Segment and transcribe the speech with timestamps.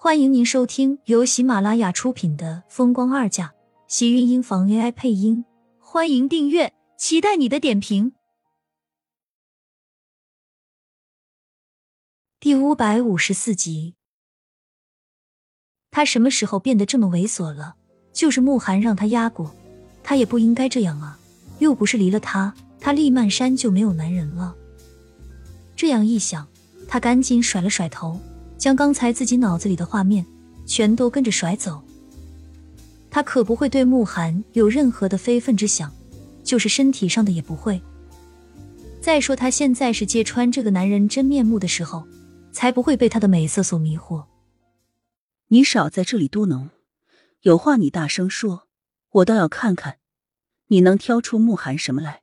[0.00, 3.46] 欢迎您收听由喜马拉雅出品的《风光二嫁》，
[3.88, 5.44] 喜运音房 AI 配音。
[5.80, 8.12] 欢迎订阅，期待你的点评。
[12.38, 13.96] 第五百五十四集，
[15.90, 17.74] 他什么时候变得这么猥琐了？
[18.12, 19.52] 就是慕寒让他压过，
[20.04, 21.18] 他也不应该这样啊！
[21.58, 24.54] 又不是离了他，他厉曼山就没有男人了。
[25.74, 26.46] 这样一想，
[26.86, 28.20] 他赶紧甩了甩头。
[28.58, 30.26] 将刚才自己脑子里的画面
[30.66, 31.80] 全都跟着甩走。
[33.10, 35.90] 他可不会对慕寒有任何的非分之想，
[36.44, 37.80] 就是身体上的也不会。
[39.00, 42.04] 再说他现在是揭穿这个男人真面目的时候，
[42.52, 44.24] 才不会被他的美色所迷惑。
[45.48, 46.68] 你少在这里嘟囔，
[47.42, 48.64] 有话你大声说，
[49.10, 49.96] 我倒要看看
[50.66, 52.20] 你能挑出慕寒什么来。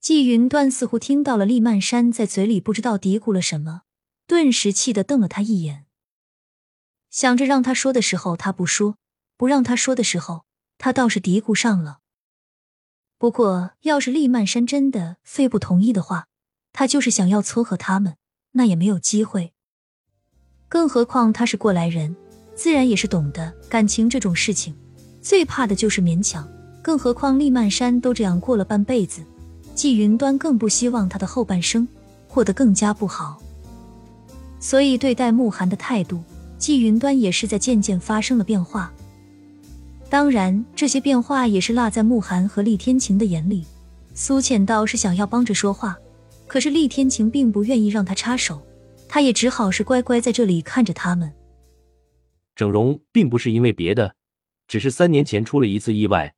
[0.00, 3.82] 季云端似乎听到了厉曼山在嘴里不知道嘀咕了什么。
[4.26, 5.86] 顿时气得瞪了他一眼，
[7.10, 8.96] 想着让他说的时候他不说，
[9.36, 10.44] 不让他说的时候
[10.78, 11.98] 他倒是嘀咕上了。
[13.18, 16.26] 不过要是厉曼山真的非不同意的话，
[16.72, 18.16] 他就是想要撮合他们，
[18.52, 19.52] 那也没有机会。
[20.68, 22.16] 更何况他是过来人，
[22.54, 24.74] 自然也是懂得感情这种事情，
[25.20, 26.48] 最怕的就是勉强。
[26.82, 29.24] 更何况厉曼山都这样过了半辈子，
[29.74, 31.86] 季云端更不希望他的后半生
[32.26, 33.41] 过得更加不好。
[34.62, 36.22] 所以，对待慕寒的态度，
[36.56, 38.92] 季云端也是在渐渐发生了变化。
[40.08, 43.64] 当然，这些变化也是落在慕寒和厉天晴的眼里。
[44.14, 45.98] 苏浅倒是想要帮着说话，
[46.46, 48.62] 可是厉天晴并不愿意让他插手，
[49.08, 51.32] 他也只好是乖乖在这里看着他们。
[52.54, 54.14] 整容并不是因为别的，
[54.68, 56.34] 只是三年前出了一次意外，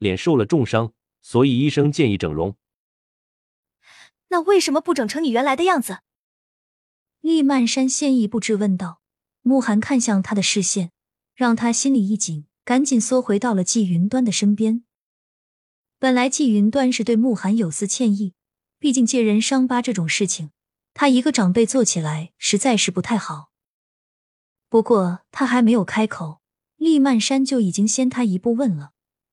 [0.00, 0.90] 脸受了重伤，
[1.22, 2.56] 所以医生建议整容。
[4.30, 5.98] 那为什么不整成你原来的样子？
[7.22, 9.00] 厉曼山先一步质问道
[9.42, 10.90] ：“慕寒看向他的视线，
[11.36, 14.82] 让他心里一紧，赶紧缩回到了季云端的身边。
[16.00, 18.34] 本来季云端是对慕寒有丝歉意，
[18.80, 20.50] 毕竟借人伤疤这种事情，
[20.94, 23.52] 他一个长辈做起来实在是不太好。
[24.68, 26.40] 不过他还没有开口，
[26.76, 28.90] 厉曼山就已经先他一步问了，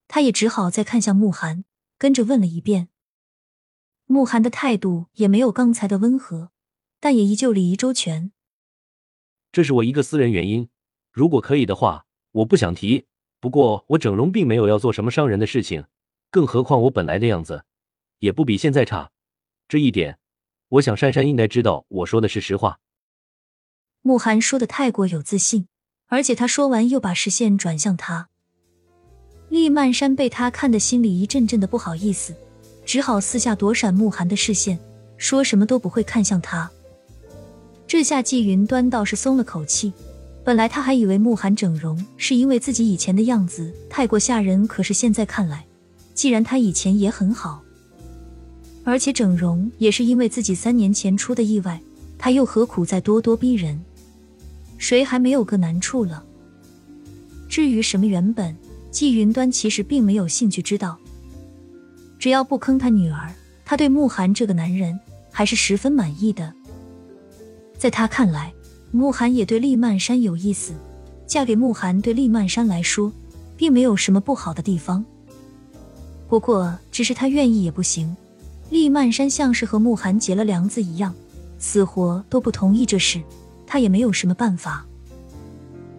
[0.08, 1.66] 他也只好再看向慕寒，
[1.98, 2.90] 跟着问了一遍。
[4.06, 6.52] 慕寒的态度也没有刚才的温和。”
[7.00, 8.32] 但也依旧礼仪周全。
[9.52, 10.70] 这是我一个私人原因，
[11.12, 13.08] 如果可以的话，我不想提。
[13.40, 15.86] 不过我整容并没有要做什么伤人的事情，
[16.30, 17.64] 更何况我本来的样子
[18.20, 19.12] 也不比现在差。
[19.68, 20.20] 这一点，
[20.68, 22.80] 我想珊珊应该知道，我说的是实话。
[24.02, 25.68] 慕寒说的太过有自信，
[26.08, 28.30] 而且他说完又把视线转向他。
[29.48, 32.36] 厉曼山被他看得心里一阵阵的不好意思，
[32.86, 34.78] 只好四下躲闪慕寒的视线，
[35.18, 36.70] 说什么都不会看向他。
[38.00, 39.92] 这下季云端倒是松了口气，
[40.46, 45.66] 本来他还以为慕寒整容是因为自己以前的样子太过吓人，可是现在看来，
[46.14, 47.62] 既然他以前也很好，
[48.86, 51.82] 而且整容也是因为自己三年前出的意外，
[52.18, 53.78] 他又何苦再咄咄逼人？
[54.78, 56.24] 谁还没有个难处了？
[57.50, 58.56] 至于什么原本，
[58.90, 60.98] 季云端其实并没有兴趣知道，
[62.18, 63.30] 只要不坑他女儿，
[63.66, 64.98] 他对慕寒这个男人
[65.34, 66.54] 还是十分满意的。
[67.80, 68.54] 在他看来，
[68.92, 70.74] 慕寒也对厉曼山有意思，
[71.26, 73.10] 嫁给慕寒对厉曼山来说，
[73.56, 75.04] 并没有什么不好的地方。
[76.28, 78.14] 不过，只是他愿意也不行。
[78.70, 81.16] 厉曼山像是和慕寒结了梁子一样，
[81.58, 83.22] 死活都不同意这事，
[83.66, 84.86] 他也没有什么办法。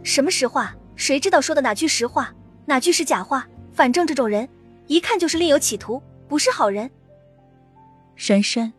[0.03, 0.77] 什么实话？
[0.97, 2.31] 谁知道说的哪句实话，
[2.67, 3.49] 哪句是假话？
[3.73, 4.47] 反正这种人，
[4.87, 6.91] 一看就是另有企图，不是好人。
[8.17, 8.71] 珊珊。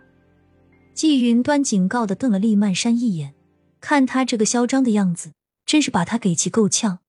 [0.93, 3.33] 季云端警告的瞪了厉曼山一眼，
[3.79, 5.33] 看他这个嚣张的样子，
[5.65, 6.99] 真是把他给气够呛。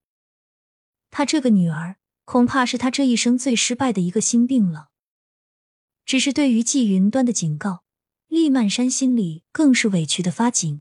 [1.11, 4.89] 他这个女儿，恐怕是他这一生最失败的一个心病了。
[6.07, 7.83] 只是对于季云端的警告，
[8.29, 10.81] 厉曼山心里更是委屈的发紧。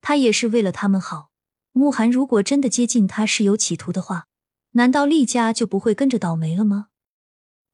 [0.00, 1.30] 他也是为了他们好。
[1.72, 4.26] 慕寒如果真的接近他是有企图的话，
[4.72, 6.88] 难道厉家就不会跟着倒霉了吗？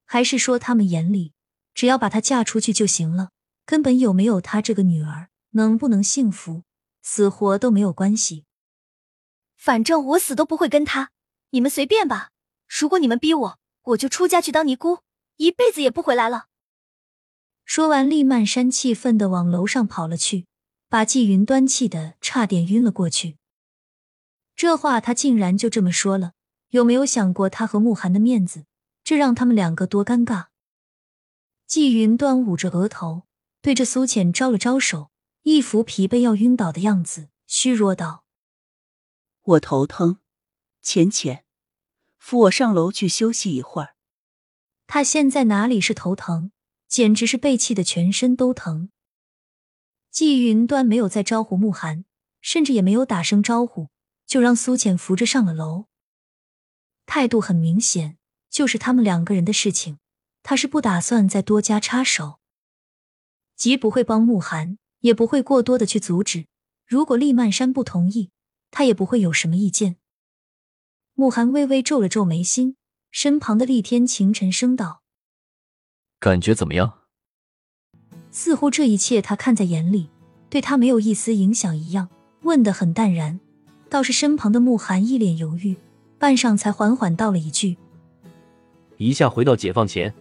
[0.05, 1.33] 还是说他们眼里，
[1.73, 3.31] 只要把她嫁出去就行了？
[3.65, 6.63] 根本有没有他这个女儿，能不能幸福，
[7.01, 8.45] 死活都没有关系。
[9.57, 11.11] 反正我死都不会跟他，
[11.49, 12.29] 你们随便吧。
[12.67, 14.99] 如果你们逼我，我就出家去当尼姑，
[15.37, 16.47] 一辈子也不回来了。
[17.63, 20.45] 说完，厉曼山气愤的往楼上跑了去，
[20.87, 23.37] 把季云端气的差点晕了过去。
[24.55, 26.33] 这话他竟然就这么说了，
[26.69, 28.65] 有没有想过他和慕寒的面子？
[29.03, 30.45] 这让他们两个多尴尬。
[31.67, 33.23] 季云端捂着额头。
[33.65, 35.09] 对着苏浅招了招手，
[35.41, 38.23] 一副疲惫要晕倒的样子，虚弱道
[39.41, 40.19] ：“我头疼，
[40.83, 41.45] 浅浅，
[42.19, 43.95] 扶我上楼去休息一会儿。
[44.85, 46.51] 他现在哪里是头疼，
[46.87, 48.89] 简直是被气的全身都疼。
[50.11, 52.05] 季云端没有再招呼慕寒，
[52.41, 53.89] 甚至也没有打声招呼，
[54.27, 55.85] 就让苏浅扶着上了楼。
[57.07, 59.97] 态度很明显，就是他们两个人的事情，
[60.43, 62.39] 他是不打算再多加插手，
[63.55, 66.45] 既不会帮慕寒，也不会过多的去阻止。
[66.85, 68.29] 如果厉曼山不同意，
[68.69, 69.97] 他也不会有什么意见。
[71.13, 72.75] 慕寒微微皱了皱眉心，
[73.09, 75.01] 身旁的厉天晴沉声道
[76.19, 76.99] ：“感觉怎么样？”
[78.31, 80.09] 似乎这一切他看在眼里，
[80.49, 82.09] 对他没有一丝影响一样，
[82.41, 83.39] 问得很淡然。
[83.89, 85.77] 倒是身旁的慕寒一脸犹豫，
[86.19, 87.77] 半晌才缓缓道了一句
[88.97, 90.13] ：“一下回到解放前，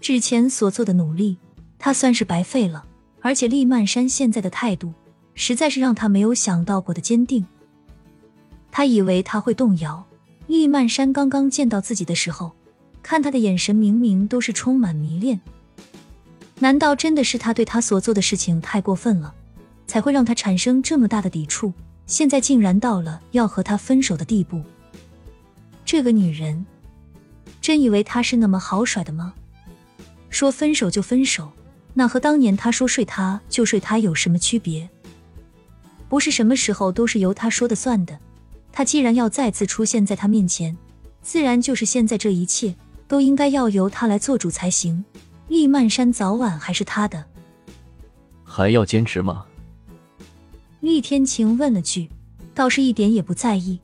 [0.00, 1.38] 之前所做的努力，
[1.78, 2.84] 他算是白费了。
[3.20, 4.92] 而且厉曼山现在的态度……”
[5.36, 7.44] 实在是让他没有想到过的坚定。
[8.70, 10.06] 他以为他会动摇。
[10.46, 12.52] 厉曼山刚刚见到自己的时候，
[13.02, 15.40] 看他的眼神明明都是充满迷恋。
[16.60, 19.34] 难道真的是他对他所做的事情太过分了，
[19.88, 21.72] 才会让他产生这么大的抵触？
[22.06, 24.62] 现在竟然到了要和他分手的地步。
[25.84, 26.64] 这个女人，
[27.60, 29.34] 真以为他是那么好甩的吗？
[30.30, 31.50] 说分手就分手，
[31.94, 34.88] 那和当年他说睡他就睡他有什么区别？
[36.08, 38.18] 不是什么时候都是由他说的算的。
[38.72, 40.76] 他既然要再次出现在他面前，
[41.22, 42.74] 自然就是现在这一切
[43.06, 45.04] 都应该要由他来做主才行。
[45.46, 47.24] 厉曼山早晚还是他的，
[48.42, 49.44] 还要坚持吗？
[50.80, 52.10] 厉天晴问了句，
[52.54, 53.78] 倒是一点也不在意。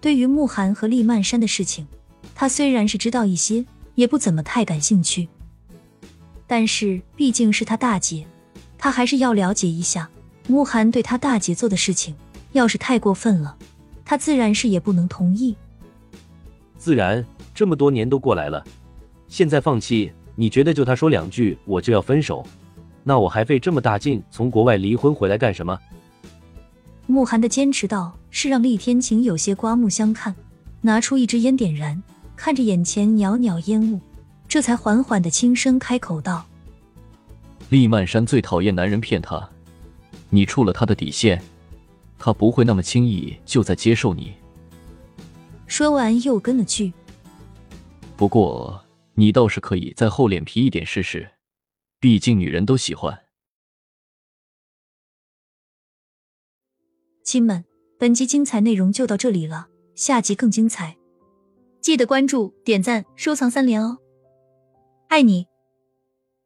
[0.00, 1.86] 对于慕寒和厉曼山的事情，
[2.34, 3.64] 他虽然是知道一些，
[3.94, 5.28] 也不怎么太感兴趣。
[6.46, 8.26] 但是毕竟是他大姐，
[8.78, 10.08] 他还是要了解一下。
[10.48, 12.14] 慕寒对他大姐做的事情，
[12.52, 13.56] 要是太过分了，
[14.04, 15.56] 他自然是也不能同意。
[16.78, 18.64] 自然，这么多年都过来了，
[19.26, 22.46] 现在放弃，你觉得就他说两句我就要分手？
[23.02, 25.76] 那我还费这么大劲从国外离婚回来干什么？
[27.06, 30.34] 慕寒的坚持道，是让厉天晴有些刮目相看，
[30.80, 32.00] 拿出一支烟点燃，
[32.36, 34.00] 看着眼前袅袅烟雾，
[34.56, 36.46] 这才缓缓的轻声开口道
[37.68, 39.46] ：“厉曼山最讨厌男人骗他。”
[40.32, 41.44] 你触了他的底线，
[42.18, 44.32] 他不会那么轻易就再接受你。
[45.66, 46.90] 说完又跟了句
[48.16, 48.82] ：“不过
[49.12, 51.32] 你倒是可以再厚脸皮一点试试，
[52.00, 53.24] 毕竟女人都喜欢。”
[57.22, 57.62] 亲们，
[57.98, 60.96] 本集精彩内容就到这里了，下集更精彩，
[61.82, 63.98] 记得关注、点赞、收藏三连哦！
[65.08, 65.46] 爱你。